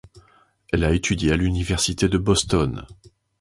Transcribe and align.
Elle 0.73 0.83
a 0.83 0.93
étudié 0.93 1.31
à 1.31 1.37
l'Université 1.37 2.09
de 2.09 2.17
Boston. 2.17 2.87